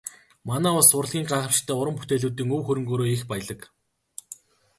Манай 0.47 0.73
улс 0.79 0.91
урлагийн 0.99 1.27
гайхамшигтай 1.31 1.75
уран 1.79 1.95
бүтээлүүдийн 1.97 2.53
өв 2.55 2.61
хөрөнгөөрөө 2.65 3.07
их 3.15 3.23
баялаг. 3.31 3.61